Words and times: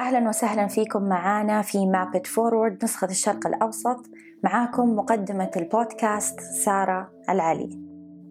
أهلا 0.00 0.28
وسهلا 0.28 0.66
فيكم 0.66 1.02
معانا 1.02 1.62
في 1.62 1.86
Map 1.86 2.10
It 2.10 2.26
Forward 2.26 2.84
نسخة 2.84 3.06
الشرق 3.06 3.46
الأوسط. 3.46 4.10
معاكم 4.44 4.96
مقدمة 4.96 5.50
البودكاست 5.56 6.40
سارة 6.40 7.10
العلي. 7.28 7.80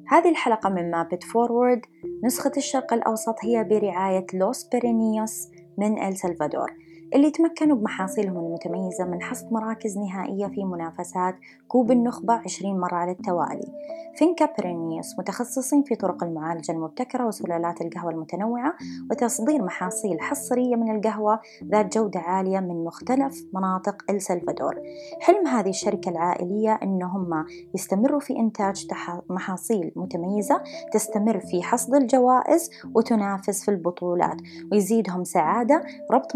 هذه 0.07 0.29
الحلقة 0.29 0.69
من 0.69 0.91
Map 0.91 1.10
It 1.10 1.23
Forward 1.23 1.81
نسخة 2.23 2.51
الشرق 2.57 2.93
الأوسط 2.93 3.35
هي 3.43 3.63
برعاية 3.63 4.25
Los 4.33 4.63
Pirineos 4.63 5.47
من 5.77 6.03
إل 6.03 6.17
سلفادور 6.17 6.71
اللي 7.15 7.31
تمكنوا 7.31 7.77
بمحاصيلهم 7.77 8.37
المتميزة 8.37 9.05
من 9.05 9.21
حصد 9.21 9.53
مراكز 9.53 9.97
نهائية 9.97 10.47
في 10.47 10.63
منافسات 10.63 11.35
كوب 11.67 11.91
النخبة 11.91 12.33
20 12.33 12.79
مرة 12.79 12.95
على 12.95 13.11
التوالي. 13.11 13.73
Finca 14.15 14.49
Pirineos 14.57 15.19
متخصصين 15.19 15.83
في 15.83 15.95
طرق 15.95 16.23
المعالجة 16.23 16.71
المبتكرة 16.71 17.27
وسلالات 17.27 17.81
القهوة 17.81 18.11
المتنوعة 18.11 18.73
وتصدير 19.11 19.63
محاصيل 19.63 20.21
حصرية 20.21 20.75
من 20.75 20.95
القهوة 20.95 21.39
ذات 21.71 21.97
جودة 21.97 22.19
عالية 22.19 22.59
من 22.59 22.83
مختلف 22.83 23.45
مناطق 23.53 24.03
السلفادور 24.09 24.75
حلم 25.21 25.47
هذه 25.47 25.69
الشركة 25.69 26.09
العائلية 26.09 26.79
أنهم 26.83 27.45
يستمروا 27.75 28.19
في 28.19 28.37
إنتاج 28.39 28.87
محاصيل 29.29 29.91
متميزة 29.95 30.63
تستمر 30.93 31.39
في 31.39 31.63
حصد 31.63 31.95
الجوائز 31.95 32.69
وتنافس 32.95 33.65
في 33.65 33.71
البطولات 33.71 34.37
ويزيدهم 34.71 35.23
سعادة 35.23 35.83
ربط 36.11 36.35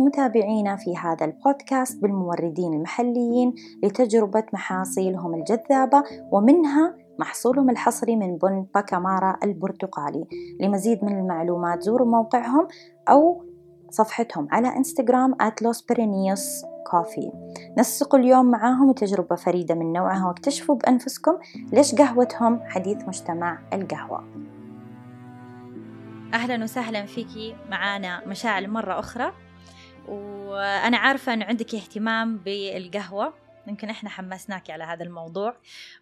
متابعينا 0.64 0.76
في 0.76 0.98
هذا 0.98 1.26
البودكاست 1.26 2.02
بالموردين 2.02 2.74
المحليين 2.74 3.54
لتجربة 3.84 4.44
محاصيلهم 4.54 5.34
الجذابة 5.34 6.04
ومنها 6.32 6.96
محصولهم 7.20 7.70
الحصري 7.70 8.16
من 8.16 8.38
بن 8.38 8.66
باكامارا 8.76 9.38
البرتقالي. 9.44 10.26
لمزيد 10.60 11.04
من 11.04 11.20
المعلومات 11.20 11.82
زوروا 11.82 12.08
موقعهم 12.08 12.68
أو 13.10 13.44
صفحتهم 13.90 14.48
على 14.52 14.68
إنستغرام 14.78 15.36
@losperineus 15.36 16.66
كوفي 16.92 17.32
نسقوا 17.78 18.20
اليوم 18.20 18.46
معاهم 18.46 18.92
تجربة 18.92 19.36
فريدة 19.36 19.76
من 19.76 19.94
نوعها 19.94 20.28
واكتشفوا 20.28 20.76
بأنفسكم 20.76 21.38
ليش 21.74 21.96
قهوتهم 21.96 22.60
حديث 22.66 23.08
مجتمع 23.08 23.60
القهوة. 23.74 24.24
أهلا 26.34 26.64
وسهلا 26.64 27.06
فيكي. 27.06 27.56
معانا 27.70 28.28
مشاعل 28.28 28.70
مرة 28.70 29.00
أخرى. 29.00 29.32
وأنا 30.08 30.98
عارفة 30.98 31.34
أنه 31.34 31.46
عندك 31.46 31.76
اهتمام 31.76 32.38
بالقهوة. 32.38 33.34
يمكن 33.68 33.90
إحنا 33.90 34.10
حمسناك 34.10 34.70
على 34.72 34.84
هذا 34.84 35.04
الموضوع. 35.04 35.56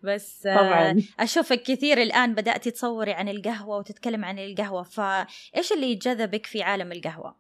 بس 0.04 0.48
طبعا. 0.56 1.02
أشوفك 1.20 1.64
كثير 1.64 1.98
الآن 1.98 2.34
بدأتي 2.34 2.72
تصوري 2.72 3.14
عن 3.14 3.30
القهوة 3.30 3.78
وتتكلم 3.78 4.26
عن 4.26 4.40
القهوة. 4.40 4.84
فإيش 4.84 5.72
اللي 5.76 5.96
جذبك 5.96 6.46
في 6.46 6.64
عالم 6.64 6.92
القهوة؟ 6.92 7.36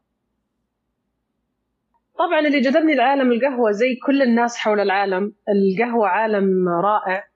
طبعا 2.19 2.39
اللي 2.39 2.59
جذبني 2.59 2.95
لعالم 2.95 3.31
القهوة 3.31 3.71
زي 3.71 3.95
كل 4.05 4.21
الناس 4.21 4.57
حول 4.57 4.79
العالم. 4.79 5.33
القهوة 5.49 6.07
عالم 6.07 6.69
رائع. 6.69 7.27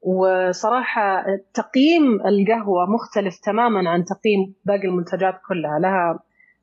وصراحة 0.00 1.24
تقييم 1.54 2.14
القهوة 2.26 2.86
مختلف 2.86 3.38
تماما 3.38 3.90
عن 3.90 4.04
تقييم 4.04 4.54
باقي 4.64 4.86
المنتجات 4.88 5.40
كلها. 5.48 5.78
لها 5.78 6.20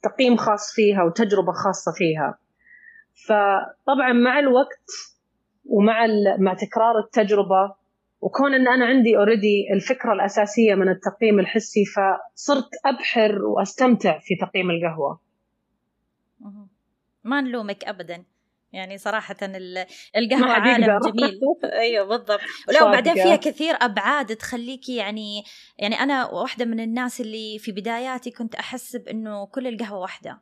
تقييم 0.10 0.38
خاص 0.38 0.74
فيها 0.74 1.04
وتجربة 1.04 1.52
خاصة 1.52 1.92
فيها. 1.92 2.40
فطبعا 3.28 4.14
مع 4.14 4.40
الوقت 4.40 4.92
ومع 5.66 6.08
مع 6.40 6.54
تكرار 6.54 7.00
التجربة 7.00 7.76
وكون 8.22 8.54
إن 8.54 8.68
أنا 8.68 8.86
عندي 8.86 9.18
اوريدي 9.18 9.74
الفكرة 9.74 10.14
الأساسية 10.14 10.76
من 10.76 10.90
التقييم 10.90 11.40
الحسي 11.40 11.84
فصرت 11.86 12.70
أبحر 12.86 13.42
وأستمتع 13.46 14.20
في 14.20 14.36
تقييم 14.36 14.72
القهوة. 14.72 15.20
ما 17.24 17.42
نلومك 17.42 17.84
ابدا. 17.84 18.24
يعني 18.76 18.98
صراحة 18.98 19.36
القهوة 20.16 20.52
عالم 20.52 21.00
جميل. 21.00 21.40
أيوه 21.64 22.06
بالضبط. 22.06 22.40
لا 22.68 22.84
وبعدين 22.84 23.14
فيها 23.14 23.36
كثير 23.36 23.76
أبعاد 23.82 24.36
تخليكي 24.36 24.96
يعني 24.96 25.44
يعني 25.78 26.00
أنا 26.00 26.26
واحدة 26.26 26.66
من 26.66 26.80
الناس 26.80 27.22
اللي 27.22 27.60
في 27.60 27.72
بداياتي 27.72 28.32
كنت 28.32 28.56
احسب 28.56 29.08
انه 29.08 29.46
كل 29.46 29.68
القهوة 29.68 30.00
واحدة. 30.00 30.42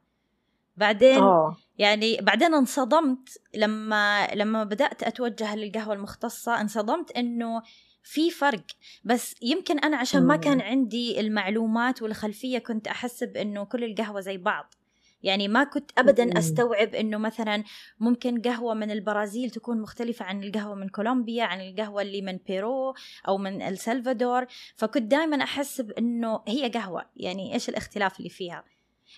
بعدين 0.77 1.17
أوه. 1.17 1.57
يعني 1.77 2.17
بعدين 2.21 2.53
انصدمت 2.53 3.29
لما 3.55 4.27
لما 4.33 4.63
بدأت 4.63 5.03
أتوجه 5.03 5.55
للقهوة 5.55 5.93
المختصة 5.93 6.61
انصدمت 6.61 7.11
إنه 7.11 7.61
في 8.03 8.31
فرق. 8.31 8.65
بس 9.03 9.35
يمكن 9.41 9.79
أنا 9.79 9.97
عشان 9.97 10.27
ما 10.27 10.35
كان 10.35 10.61
عندي 10.61 11.19
المعلومات 11.19 12.01
والخلفية 12.01 12.59
كنت 12.59 12.87
احسب 12.87 13.37
انه 13.37 13.63
كل 13.65 13.83
القهوة 13.83 14.19
زي 14.19 14.37
بعض. 14.37 14.73
يعني 15.23 15.47
ما 15.47 15.63
كنت 15.63 15.91
ابدا 15.97 16.39
أستوعب 16.39 16.95
إنه 16.95 17.17
مثلا 17.17 17.63
ممكن 17.99 18.41
قهوة 18.41 18.73
من 18.73 18.91
البرازيل 18.91 19.49
تكون 19.49 19.81
مختلفة 19.81 20.25
عن 20.25 20.43
القهوة 20.43 20.75
من 20.75 20.89
كولومبيا 20.89 21.43
عن 21.43 21.61
القهوة 21.61 22.01
اللي 22.01 22.21
من 22.21 22.37
بيرو 22.47 22.93
أو 23.27 23.37
من 23.37 23.61
السلفادور. 23.61 24.45
فكنت 24.75 25.03
دائما 25.03 25.43
احسب 25.43 25.91
انه 25.91 26.43
هي 26.47 26.69
قهوة 26.69 27.05
يعني 27.15 27.53
إيش 27.53 27.69
الاختلاف 27.69 28.19
اللي 28.19 28.29
فيها؟ 28.29 28.63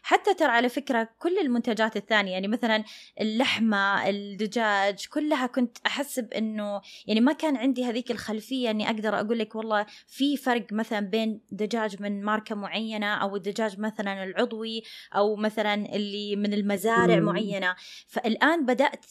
حتى 0.03 0.33
ترى 0.33 0.51
على 0.51 0.69
فكرة 0.69 1.09
كل 1.19 1.37
المنتجات 1.37 1.97
الثانية 1.97 2.31
يعني 2.31 2.47
مثلا 2.47 2.83
اللحمة 3.21 4.09
الدجاج 4.09 5.05
كلها 5.05 5.47
كنت 5.47 5.77
أحسب 5.85 6.33
أنه 6.33 6.81
يعني 7.07 7.19
ما 7.21 7.33
كان 7.33 7.57
عندي 7.57 7.85
هذيك 7.85 8.11
الخلفية 8.11 8.69
أني 8.71 8.89
أقدر 8.89 9.19
أقول 9.19 9.39
لك 9.39 9.55
والله 9.55 9.85
في 10.07 10.37
فرق 10.37 10.65
مثلا 10.71 10.99
بين 10.99 11.41
دجاج 11.51 12.01
من 12.01 12.23
ماركة 12.23 12.55
معينة 12.55 13.15
أو 13.15 13.35
الدجاج 13.35 13.79
مثلا 13.79 14.23
العضوي 14.23 14.83
أو 15.15 15.35
مثلا 15.35 15.73
اللي 15.73 16.35
من 16.35 16.53
المزارع 16.53 17.19
مم. 17.19 17.25
معينة 17.25 17.75
فالآن 18.07 18.65
بدأت 18.65 19.05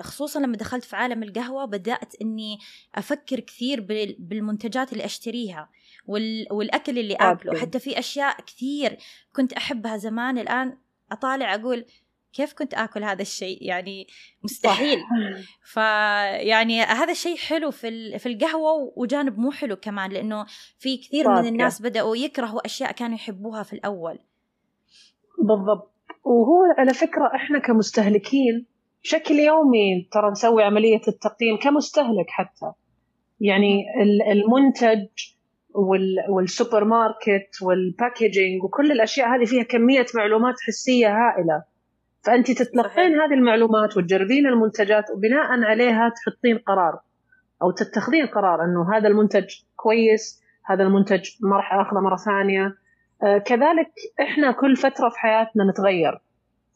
خصوصا 0.00 0.40
لما 0.40 0.56
دخلت 0.56 0.84
في 0.84 0.96
عالم 0.96 1.22
القهوة 1.22 1.64
بدأت 1.64 2.14
أني 2.22 2.58
أفكر 2.94 3.40
كثير 3.40 3.80
بالمنتجات 4.18 4.92
اللي 4.92 5.04
أشتريها 5.04 5.70
والأكل 6.06 6.98
اللي 6.98 7.14
آكله. 7.14 7.60
حتى 7.60 7.78
في 7.78 7.98
أشياء 7.98 8.40
كثير 8.40 8.98
كنت 9.36 9.52
أحبها 9.52 9.96
زمان 9.96 10.38
الآن 10.38 10.78
أطالع 11.12 11.54
أقول 11.54 11.84
كيف 12.32 12.52
كنت 12.52 12.74
آكل 12.74 13.04
هذا 13.04 13.22
الشيء؟ 13.22 13.58
يعني 13.60 14.06
مستحيل. 14.44 14.98
فيعني 15.62 16.80
هذا 16.82 17.12
الشيء 17.12 17.36
حلو 17.36 17.70
في 17.70 18.18
في 18.18 18.28
القهوة 18.28 18.92
وجانب 18.96 19.38
مو 19.38 19.50
حلو 19.50 19.76
كمان 19.76 20.10
لأنه 20.10 20.46
في 20.78 20.96
كثير 20.96 21.28
من 21.28 21.46
الناس 21.46 21.82
بدأوا 21.82 22.16
يكرهوا 22.16 22.66
أشياء 22.66 22.92
كانوا 22.92 23.14
يحبوها 23.14 23.62
في 23.62 23.72
الأول. 23.72 24.18
بالضبط. 25.38 25.94
وهو 26.24 26.62
على 26.78 26.94
فكرة 26.94 27.30
إحنا 27.34 27.58
كمستهلكين 27.58 28.66
بشكل 29.02 29.34
يومي 29.34 30.08
ترى 30.12 30.30
نسوي 30.30 30.62
عملية 30.62 31.00
التقييم 31.08 31.56
كمستهلك 31.62 32.26
حتى. 32.28 32.72
يعني 33.40 33.84
المنتج 34.32 35.06
والسوبر 36.28 36.84
ماركت 36.84 37.62
وال 37.62 37.81
packaging 37.81 38.64
وكل 38.64 38.92
الأشياء 38.92 39.28
هذه 39.28 39.44
فيها 39.44 39.62
كمية 39.62 40.06
معلومات 40.14 40.54
حسية 40.66 41.08
هائلة. 41.08 41.62
فأنت 42.26 42.50
تتلقين 42.50 43.20
هذه 43.20 43.34
المعلومات 43.34 43.96
وتجربين 43.96 44.46
المنتجات 44.46 45.04
وبناء 45.10 45.64
عليها 45.64 46.08
تحطين 46.08 46.58
قرار. 46.58 47.00
أو 47.62 47.70
تتخذين 47.70 48.26
قرار 48.26 48.64
إنه 48.64 48.96
هذا 48.96 49.08
المنتج 49.08 49.46
كويس 49.76 50.42
هذا 50.66 50.82
المنتج 50.82 51.28
ما 51.40 51.56
راح 51.56 51.74
أخذه 51.74 52.00
مرة 52.00 52.16
ثانية. 52.16 52.74
آه 53.22 53.38
كذلك 53.38 53.92
إحنا 54.20 54.52
كل 54.52 54.76
فترة 54.76 55.08
في 55.08 55.18
حياتنا 55.18 55.64
نتغير. 55.70 56.20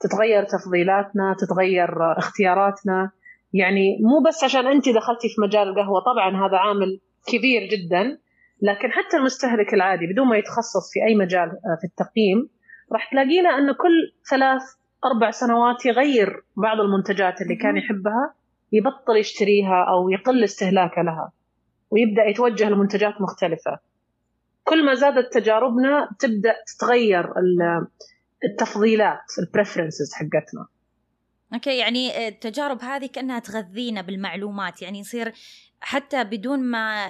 تتغير 0.01 0.45
تفضيلاتنا 0.45 1.37
تتغير 1.39 2.19
اختياراتنا. 2.19 3.11
يعني 3.53 3.99
مو 4.01 4.29
بس 4.29 4.45
عشان 4.45 4.67
أنت 4.67 4.89
دخلتي 4.89 5.29
في 5.29 5.41
مجال 5.41 5.69
القهوة 5.69 6.01
طبعا 6.01 6.47
هذا 6.47 6.57
عامل 6.57 7.01
كبير 7.27 7.63
جدا. 7.63 8.19
لكن 8.65 8.93
حتى 8.93 9.17
المستهلك 9.17 9.75
العادي 9.75 10.07
بدون 10.07 10.29
ما 10.29 10.37
يتخصص 10.37 10.93
في 10.93 11.05
أي 11.09 11.15
مجال 11.15 11.49
آه، 11.49 11.79
في 11.81 11.87
التقييم 11.87 12.49
راح 12.93 13.11
تلاقينا 13.11 13.59
انه 13.59 13.73
كل 13.73 14.13
ثلاث 14.31 14.63
أربع 15.05 15.31
سنوات 15.31 15.87
يغير 15.87 16.45
بعض 16.57 16.81
المنتجات 16.81 17.43
اللي 17.43 17.57
كان 17.57 17.77
يحبها 17.77 18.35
يبطل 18.73 19.17
يشتريها 19.17 19.85
أو 19.89 20.11
يقل 20.11 20.45
استهلاكه 20.45 21.03
لها 21.03 21.33
ويبدأ 21.91 22.25
يتوجه 22.25 22.69
لمنتجات 22.69 23.21
مختلفة. 23.21 23.79
كل 24.65 24.87
ما 24.87 24.95
زادت 24.95 25.33
تجاربنا 25.33 26.09
تبدأ 26.19 26.55
تتغير 26.67 27.33
التفضيلات 28.45 29.25
البريفرنسز 29.39 30.15
حقتنا. 30.15 30.67
أوكي 31.55 31.79
يعني 31.79 32.29
التجارب 32.29 32.83
هذه 32.83 33.07
كأنها 33.07 33.39
تغذينا 33.39 34.03
بالمعلومات 34.03 34.83
يعني 34.83 34.99
يصير 34.99 35.33
حتى 35.81 36.25
بدون 36.25 36.61
ما 36.61 37.07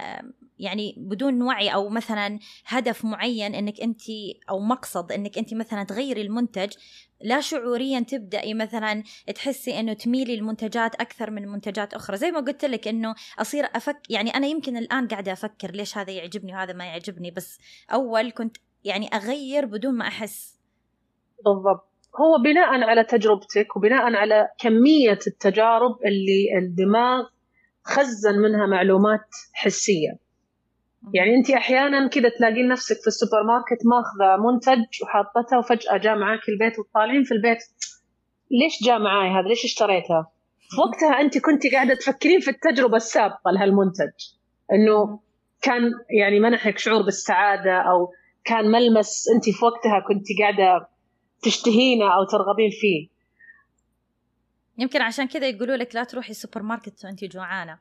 يعني 0.59 0.95
بدون 0.97 1.43
وعي 1.43 1.75
أو 1.75 1.89
مثلا 1.89 2.39
هدف 2.67 3.05
معين 3.05 3.55
إنك 3.55 3.81
أنت 3.81 4.03
أو 4.51 4.61
مقصد 4.61 5.13
إنك 5.13 5.39
أنت 5.39 5.55
مثلا 5.55 5.85
تغيري 5.85 6.23
المنتج 6.23 6.73
لا 7.21 7.41
شعوريا 7.41 8.01
تبدأي 8.01 8.55
مثلا 8.55 9.03
تحسي 9.35 9.81
إنه 9.81 9.93
تميلي 9.93 10.35
المنتجات 10.35 10.95
أكثر 10.95 11.31
من 11.31 11.49
منتجات 11.49 11.95
أخرى. 11.95 12.17
زي 12.17 12.31
ما 12.31 12.41
قلت 12.41 12.65
لك 12.65 12.89
إنه 12.89 13.15
أصير 13.39 13.65
أفك 13.65 14.11
يعني 14.11 14.31
أنا 14.31 14.47
يمكن 14.47 14.77
الآن 14.77 15.09
قاعدة 15.09 15.33
أفكر 15.33 15.71
ليش 15.71 15.99
هذا 15.99 16.13
يعجبني 16.13 16.53
وهذا 16.53 16.73
ما 16.73 16.85
يعجبني 16.85 17.31
بس 17.31 17.59
أول 17.93 18.31
كنت 18.31 18.57
يعني 18.85 19.09
أغير 19.09 19.67
بدون 19.67 19.95
ما 19.95 20.09
أحس. 20.09 20.59
بالضبط. 21.45 21.91
هو 22.21 22.43
بناء 22.45 22.69
على 22.69 23.05
تجربتك 23.05 23.77
وبناء 23.77 24.03
على 24.03 24.49
كمية 24.59 25.19
التجارب 25.27 25.97
اللي 26.05 26.59
الدماغ 26.59 27.25
خزن 27.83 28.39
منها 28.39 28.67
معلومات 28.67 29.29
حسية. 29.53 30.24
يعني 31.13 31.35
انت 31.35 31.51
أحيانا 31.51 32.09
كذا 32.09 32.29
تلاقين 32.29 32.69
نفسك 32.69 32.97
في 33.01 33.07
السوبر 33.07 33.43
ماركت 33.43 33.87
ماخذة 33.87 34.43
منتج 34.43 35.03
وحاطته 35.03 35.59
وفجأة 35.59 35.97
جاء 35.97 36.17
معاك 36.19 36.49
البيت 36.49 36.79
وطالعين 36.79 37.25
في 37.25 37.35
البيت. 37.35 37.59
ليش 38.51 38.85
جاء 38.85 38.99
معاي 38.99 39.31
هذا؟ 39.31 39.49
ليش 39.49 39.65
اشتريته 39.65 40.27
في 40.71 40.81
وقتها 40.81 41.21
انت 41.21 41.39
كنت 41.39 41.73
قاعدة 41.73 41.95
تفكرين 41.95 42.41
في 42.41 42.51
التجربة 42.51 42.97
السابقة 42.97 43.51
لهالمنتج. 43.51 44.13
إنه 44.73 45.21
كان 45.63 45.83
يعني 46.21 46.41
منحك 46.41 46.79
شعور 46.79 47.03
بالسعادة 47.03 47.77
أو 47.77 48.13
كان 48.45 48.71
ملمس 48.71 49.29
انت 49.35 49.45
في 49.45 49.65
وقتها 49.65 50.01
كنت 50.09 50.27
قاعدة 50.41 50.89
تشتهينه 51.43 52.05
أو 52.05 52.25
ترغبين 52.25 52.71
فيه. 52.71 53.09
يمكن 54.79 55.03
عشان 55.03 55.29
كذا 55.29 55.49
يقولوا 55.49 55.77
لك 55.77 55.95
لا 55.95 56.05
تروحي 56.05 56.31
السوبر 56.31 56.63
ماركت 56.63 57.05
وانت 57.05 57.25
جوعانة. 57.25 57.79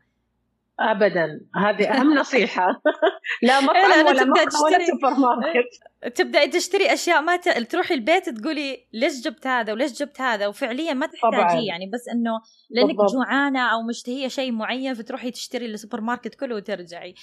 ابدا. 0.79 1.41
هذه 1.55 1.91
أهم 1.93 2.13
نصيحة. 2.19 2.81
لا 3.47 3.61
مطعم 3.61 4.05
ولا 4.05 4.25
مطعم 4.25 4.61
ولا 4.65 4.85
سوبر 4.85 5.13
ماركت. 5.19 6.15
تبداي 6.17 6.47
تشتري 6.47 6.93
أشياء 6.93 7.21
ما 7.21 7.35
ت... 7.35 7.49
تروحي 7.49 7.93
البيت 7.93 8.29
تقولي 8.29 8.87
ليش 8.93 9.21
جبت 9.21 9.47
هذا 9.47 9.73
وليش 9.73 9.91
جبت 9.91 10.21
هذا؟ 10.21 10.47
وفعليا 10.47 10.93
ما 10.93 11.05
تحتاجيه 11.05 11.67
يعني 11.67 11.89
بس 11.93 12.07
إنه 12.13 12.31
لأنك 12.69 12.95
بالضبط. 12.95 13.13
جوعانة 13.13 13.59
أو 13.73 13.81
مشتهيه 13.89 14.27
شيء 14.27 14.51
معين 14.51 14.93
فتروحي 14.93 15.31
تشتري 15.31 15.65
السوبر 15.65 16.01
ماركت 16.01 16.35
كله 16.35 16.55
وترجعي. 16.55 17.15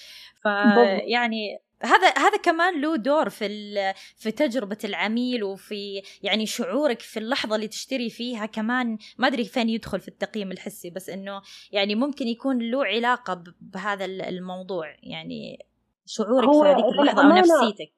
فيعني 0.43 1.59
هذا 1.83 2.09
هذا 2.19 2.37
كمان 2.37 2.81
له 2.81 2.97
دور 2.97 3.29
في 3.29 3.75
في 4.17 4.31
تجربة 4.31 4.79
العميل 4.85 5.45
وفي 5.45 6.03
يعني 6.23 6.47
شعورك 6.47 7.01
في 7.01 7.19
اللحظة 7.19 7.57
اللي 7.57 7.69
تشتري 7.69 8.11
فيها. 8.11 8.47
كمان 8.47 8.99
ما 9.19 9.27
أدري 9.27 9.45
فين 9.45 9.69
يدخل 9.69 10.01
في 10.01 10.09
التقييم 10.09 10.53
الحسي 10.53 10.91
بس 10.91 11.11
إنه 11.11 11.43
يعني 11.73 11.95
ممكن 11.95 12.27
يكون 12.29 12.59
له 12.59 12.85
علاقة 12.85 13.45
بهذا 13.61 14.05
الموضوع. 14.05 14.87
يعني 15.03 15.67
شعورك 16.07 16.53
في 16.53 16.69
هذيك 16.69 16.85
اللحظة 16.85 17.23
أو 17.23 17.29
نفسيتك. 17.29 17.93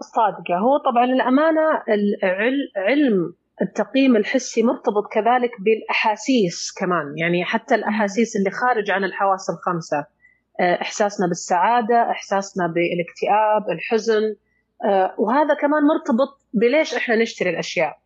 صادقة. 0.00 0.58
هو 0.58 0.78
طبعا 0.78 1.04
الامانه 1.04 1.82
علم 2.76 3.34
التقييم 3.62 4.16
الحسي 4.16 4.62
مرتبط 4.62 5.12
كذلك 5.12 5.60
بالأحاسيس 5.60 6.72
كمان. 6.80 7.18
يعني 7.18 7.44
حتى 7.44 7.74
الأحاسيس 7.74 8.36
اللي 8.36 8.50
خارج 8.50 8.90
عن 8.90 9.04
الحواس 9.04 9.50
الخمسة. 9.50 10.13
إحساسنا 10.60 11.26
بالسعادة 11.26 12.10
إحساسنا 12.10 12.66
بالاكتئاب 12.66 13.70
الحزن 13.70 14.36
آه، 14.84 15.14
وهذا 15.18 15.54
كمان 15.54 15.82
مرتبط 15.82 16.40
بليش 16.54 16.94
إحنا 16.94 17.16
نشتري 17.16 17.50
الأشياء. 17.50 17.98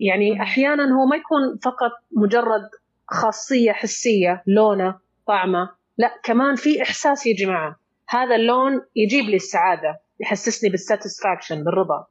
يعني 0.00 0.42
أحيانا 0.42 0.84
هو 0.84 1.06
ما 1.06 1.16
يكون 1.16 1.58
فقط 1.64 1.92
مجرد 2.16 2.70
خاصية 3.08 3.72
حسية 3.72 4.42
لونة 4.46 4.98
طعمة 5.26 5.70
لا 5.98 6.20
كمان 6.22 6.54
في 6.54 6.82
إحساس 6.82 7.26
يجي 7.26 7.46
معه. 7.46 7.76
هذا 8.08 8.34
اللون 8.34 8.82
يجيب 8.96 9.24
لي 9.24 9.36
السعادة 9.36 10.00
يحسسني 10.20 10.70
بالساتسفاكشن 10.70 11.64
بالرضا. 11.64 12.06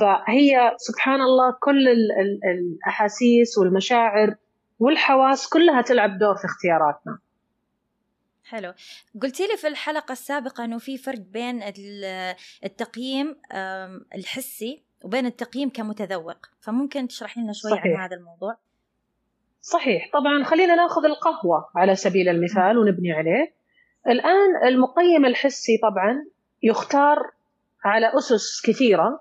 فهي 0.00 0.74
سبحان 0.76 1.20
الله 1.20 1.56
كل 1.60 1.88
الأحاسيس 2.44 3.58
والمشاعر 3.58 4.34
والحواس 4.78 5.48
كلها 5.48 5.82
تلعب 5.82 6.18
دور 6.18 6.36
في 6.36 6.44
اختياراتنا. 6.44 7.18
حلو. 8.50 8.72
قلتي 9.22 9.46
لي 9.46 9.56
في 9.56 9.66
الحلقة 9.68 10.12
السابقة 10.12 10.64
أنه 10.64 10.78
في 10.78 10.98
فرق 10.98 11.18
بين 11.18 11.62
التقييم 12.64 13.36
الحسي 14.14 14.82
وبين 15.04 15.26
التقييم 15.26 15.70
كمتذوق. 15.70 16.46
فممكن 16.60 17.08
تشرحي 17.08 17.40
لنا 17.40 17.52
شوي 17.52 17.70
صحيح. 17.70 17.86
عن 17.86 18.04
هذا 18.04 18.16
الموضوع؟ 18.16 18.56
صحيح. 19.60 20.10
طبعا 20.12 20.44
خلينا 20.44 20.74
ناخذ 20.74 21.04
القهوة 21.04 21.68
على 21.76 21.96
سبيل 21.96 22.28
المثال 22.28 22.78
ونبني 22.78 23.12
عليه. 23.12 23.54
الآن 24.06 24.68
المقيم 24.68 25.26
الحسي 25.26 25.78
طبعا 25.82 26.26
يختار 26.62 27.30
على 27.84 28.12
أسس 28.18 28.62
كثيرة. 28.66 29.20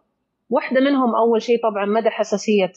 واحدة 0.49 0.81
منهم 0.81 1.15
أول 1.15 1.41
شيء 1.41 1.63
طبعا 1.63 1.85
مدى 1.85 2.09
حساسية 2.09 2.73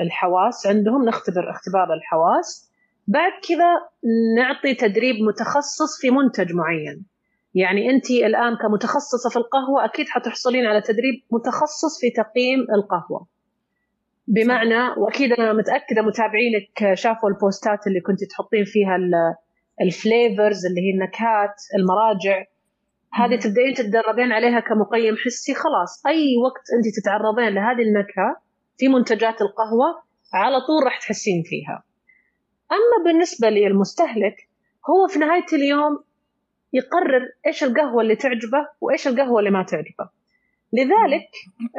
الحواس. 0.00 0.66
عندهم 0.66 1.04
نختبر 1.04 1.50
اختبار 1.50 1.94
الحواس. 1.94 2.71
بعد 3.06 3.32
كذا 3.48 3.88
نعطي 4.36 4.74
تدريب 4.74 5.16
متخصص 5.28 6.00
في 6.00 6.10
منتج 6.10 6.52
معين. 6.52 7.04
يعني 7.54 7.90
أنت 7.90 8.10
الآن 8.10 8.56
كمتخصصة 8.56 9.30
في 9.30 9.36
القهوة 9.36 9.84
أكيد 9.84 10.08
حتحصلين 10.08 10.66
على 10.66 10.80
تدريب 10.80 11.14
متخصص 11.30 12.00
في 12.00 12.10
تقييم 12.10 12.60
القهوة. 12.60 13.26
بمعنى 14.28 14.88
وأكيد 14.98 15.32
أنا 15.32 15.52
متأكدة 15.52 16.02
متابعينك 16.02 16.94
شافوا 16.94 17.28
البوستات 17.28 17.86
اللي 17.86 18.00
كنت 18.00 18.24
تحطين 18.24 18.64
فيها 18.64 18.98
الفليفرز 19.80 20.66
اللي 20.66 20.80
هي 20.80 20.90
النكهات 20.94 21.54
المراجع. 21.78 22.44
هذه 23.12 23.36
تبدأين 23.36 23.74
تتدربين 23.74 24.32
عليها 24.32 24.60
كمقيم 24.60 25.16
حسي 25.24 25.54
خلاص. 25.54 26.06
أي 26.06 26.36
وقت 26.44 26.64
أنت 26.76 27.00
تتعرضين 27.00 27.48
لهذه 27.48 27.82
النكهة 27.82 28.36
في 28.78 28.88
منتجات 28.88 29.42
القهوة 29.42 30.02
على 30.34 30.60
طول 30.60 30.84
راح 30.84 31.00
تحسين 31.00 31.42
فيها. 31.42 31.82
أما 32.72 33.04
بالنسبة 33.04 33.48
للمستهلك 33.50 34.36
هو 34.90 35.08
في 35.08 35.18
نهاية 35.18 35.46
اليوم 35.52 36.04
يقرر 36.72 37.28
إيش 37.46 37.64
القهوة 37.64 38.02
اللي 38.02 38.16
تعجبه 38.16 38.68
وإيش 38.80 39.08
القهوة 39.08 39.38
اللي 39.38 39.50
ما 39.50 39.62
تعجبه. 39.62 40.10
لذلك 40.72 41.28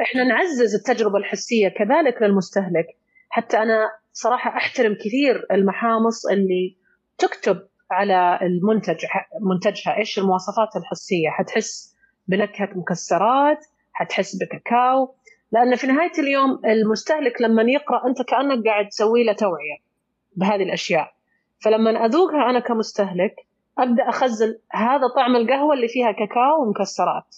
إحنا 0.00 0.24
نعزز 0.24 0.74
التجربة 0.74 1.18
الحسية 1.18 1.68
كذلك 1.68 2.22
للمستهلك. 2.22 2.86
حتى 3.28 3.58
أنا 3.58 3.90
صراحة 4.12 4.56
أحترم 4.56 4.94
كثير 4.94 5.46
المحامص 5.50 6.26
اللي 6.26 6.76
تكتب 7.18 7.68
على 7.90 8.38
المنتج 8.42 9.04
منتجها 9.40 9.96
إيش 9.96 10.18
المواصفات 10.18 10.76
الحسية. 10.76 11.30
حتحس 11.30 11.96
بنكهة 12.28 12.68
مكسرات 12.74 13.66
حتحس 13.92 14.36
بكاكاو. 14.36 15.14
لأن 15.52 15.76
في 15.76 15.86
نهاية 15.86 16.12
اليوم 16.18 16.60
المستهلك 16.64 17.42
لما 17.42 17.62
يقرأ 17.62 18.06
أنت 18.08 18.22
كأنك 18.22 18.66
قاعد 18.66 18.88
تسوي 18.88 19.24
له 19.24 19.32
توعية. 19.32 19.93
بهذه 20.36 20.62
الأشياء. 20.62 21.12
فلما 21.64 22.04
أذوقها 22.04 22.50
أنا 22.50 22.58
كمستهلك 22.60 23.34
أبدأ 23.78 24.08
أخزن 24.08 24.54
هذا 24.72 25.08
طعم 25.16 25.36
القهوة 25.36 25.74
اللي 25.74 25.88
فيها 25.88 26.12
كاكاو 26.12 26.62
ومكسرات. 26.62 27.36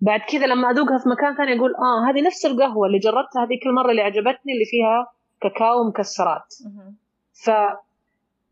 بعد 0.00 0.20
كذا 0.20 0.46
لما 0.46 0.70
أذوقها 0.70 0.98
في 0.98 1.08
مكان 1.08 1.36
ثاني 1.36 1.58
أقول 1.58 1.70
آه 1.74 2.10
هذه 2.10 2.26
نفس 2.26 2.46
القهوة 2.46 2.86
اللي 2.86 2.98
جربتها 2.98 3.44
هذيك 3.44 3.66
المره 3.66 3.90
اللي 3.90 4.02
عجبتني 4.02 4.52
اللي 4.52 4.64
فيها 4.64 5.12
كاكاو 5.40 5.80
ومكسرات. 5.80 6.54
ف 7.44 7.50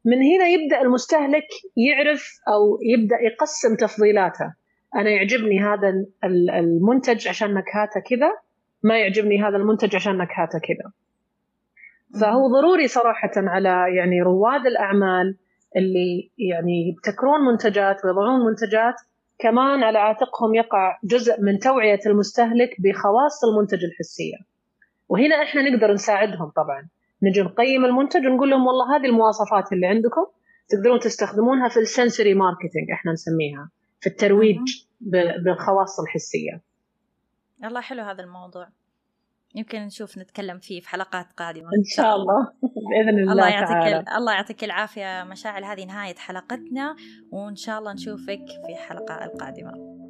من 0.04 0.22
هنا 0.22 0.48
يبدأ 0.48 0.80
المستهلك 0.80 1.48
يعرف 1.76 2.40
أو 2.48 2.78
يبدأ 2.82 3.16
يقسم 3.20 3.76
تفضيلاته. 3.76 4.54
أنا 4.94 5.10
يعجبني 5.10 5.60
هذا 5.60 5.92
المنتج 6.54 7.28
عشان 7.28 7.54
نكهاته 7.54 8.00
كذا 8.10 8.30
ما 8.82 8.98
يعجبني 8.98 9.42
هذا 9.42 9.56
المنتج 9.56 9.96
عشان 9.96 10.18
نكهاته 10.18 10.58
كذا. 10.58 10.92
فهو 12.20 12.46
ضروري 12.48 12.88
صراحة 12.88 13.30
على 13.36 13.96
يعني 13.96 14.22
رواد 14.22 14.66
الأعمال 14.66 15.36
اللي 15.76 16.30
يعني 16.38 16.88
يبتكرون 16.88 17.40
منتجات 17.40 18.04
ويضعون 18.04 18.46
منتجات 18.46 18.94
كمان 19.38 19.82
على 19.82 19.98
عاتقهم 19.98 20.54
يقع 20.54 20.98
جزء 21.04 21.40
من 21.40 21.58
توعية 21.58 22.00
المستهلك 22.06 22.70
بخواص 22.78 23.44
المنتج 23.44 23.84
الحسية. 23.84 24.36
وهنا 25.08 25.42
إحنا 25.42 25.70
نقدر 25.70 25.92
نساعدهم 25.92 26.50
طبعا. 26.50 26.88
نجي 27.22 27.42
نقيم 27.42 27.84
المنتج 27.84 28.26
ونقول 28.26 28.50
لهم 28.50 28.66
والله 28.66 28.96
هذه 28.96 29.06
المواصفات 29.06 29.72
اللي 29.72 29.86
عندكم 29.86 30.26
تقدرون 30.68 30.98
تستخدمونها 30.98 31.68
في 31.68 31.80
ال 31.80 31.87
sensory 31.87 32.34
marketing 32.34 32.90
إحنا 32.92 33.12
نسميها 33.12 33.70
في 34.00 34.06
الترويج 34.06 34.58
بالخواص 35.44 36.00
الحسية. 36.00 36.60
الله 37.64 37.80
حلو 37.80 38.02
هذا 38.02 38.22
الموضوع. 38.22 38.68
يمكن 39.54 39.78
نشوف 39.78 40.18
نتكلم 40.18 40.58
فيه 40.58 40.80
في 40.80 40.88
حلقات 40.88 41.26
قادمة. 41.36 41.68
إن 41.78 41.84
شاء 41.84 42.16
الله. 42.16 42.52
بإذن 42.90 43.18
الله, 43.18 43.32
الله 43.32 43.48
يعطيك 43.48 43.68
تعالى. 43.68 44.04
الله 44.16 44.32
يعطيك 44.32 44.64
العافية 44.64 45.24
مشاعل 45.24 45.64
هذه 45.64 45.84
نهاية 45.84 46.14
حلقتنا 46.14 46.96
وإن 47.32 47.56
شاء 47.56 47.78
الله 47.78 47.92
نشوفك 47.92 48.44
في 48.66 48.72
الحلقة 48.72 49.24
القادمة. 49.24 50.00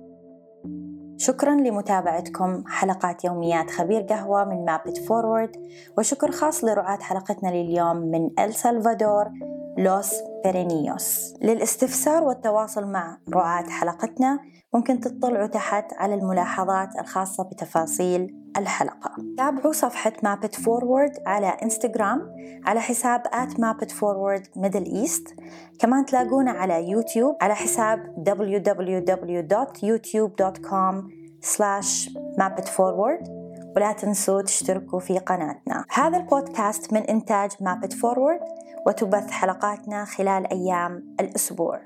شكرا 1.18 1.54
لمتابعتكم 1.54 2.64
حلقات 2.66 3.24
يوميات 3.24 3.70
خبير 3.70 4.00
قهوة 4.02 4.44
من 4.44 4.64
Map 4.64 4.84
It 4.84 4.98
Forward 4.98 5.50
وشكر 5.98 6.30
خاص 6.30 6.64
لرعاة 6.64 6.98
حلقتنا 6.98 7.48
لليوم 7.48 7.96
من 7.96 8.30
إل 8.38 8.54
سلفادور 8.54 9.30
Los 9.78 10.14
Pirineos 10.44 11.34
للاستفسار 11.42 12.24
والتواصل 12.24 12.86
مع 12.86 13.18
رعاة 13.34 13.68
حلقتنا 13.68 14.38
ممكن 14.74 15.00
تطلعوا 15.00 15.46
تحت 15.46 15.92
على 15.92 16.14
الملاحظات 16.14 16.88
الخاصة 17.00 17.44
بتفاصيل 17.44 18.39
الحلقة. 18.56 19.10
تابعوا 19.36 19.72
صفحة 19.72 20.12
Map 20.22 20.41
It 20.41 20.54
Forward 20.54 21.12
على 21.26 21.46
انستغرام 21.46 22.34
على 22.66 22.80
حساب 22.80 23.22
at 23.26 23.50
Map 23.50 23.74
It 23.74 23.90
Forward 23.90 24.42
Middle 24.62 24.86
East. 25.04 25.34
كمان 25.78 26.04
تلاقونا 26.04 26.50
على 26.50 26.90
يوتيوب 26.90 27.36
على 27.40 27.54
حساب 27.54 28.24
www.youtube.com 28.28 30.94
slash 31.42 32.08
mapitforward 32.40 33.30
ولا 33.76 33.92
تنسوا 33.92 34.42
تشتركوا 34.42 35.00
في 35.00 35.18
قناتنا. 35.18 35.84
هذا 35.92 36.16
البودكاست 36.16 36.92
من 36.92 37.00
إنتاج 37.00 37.50
مابت 37.60 37.92
فورورد 37.92 38.40
وتبث 38.86 39.30
حلقاتنا 39.30 40.04
خلال 40.04 40.52
أيام 40.52 41.14
الأسبوع. 41.20 41.80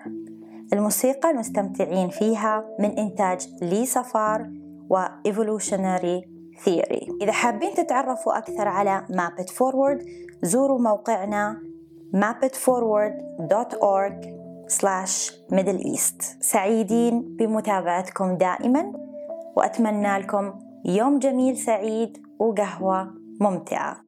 الموسيقى 0.73 1.31
المستمتعين 1.31 2.09
فيها 2.09 2.65
من 2.81 2.99
إنتاج 2.99 3.49
لي 3.63 3.87
صفار 3.87 4.51
و 4.91 5.05
Evolutionary 5.29 6.34
Theory. 6.65 7.11
إذا 7.23 7.33
حابين 7.33 7.75
تتعرفوا 7.75 8.39
أكثر 8.39 8.69
على 8.69 9.05
Map 9.11 9.41
It 9.43 9.51
Forward 9.51 10.05
زوروا 10.43 10.79
موقعنا 10.79 11.63
mapitforward.org 12.15 14.15
slash 14.69 15.31
middle 15.51 15.81
east. 15.95 16.23
سعيدين 16.41 17.37
بمتابعتكم 17.39 18.37
دائما 18.37 18.93
وأتمنى 19.57 20.19
لكم 20.19 20.53
يوم 20.85 21.19
جميل 21.19 21.57
سعيد 21.57 22.19
وقهوة 22.39 23.15
ممتعة. 23.41 24.04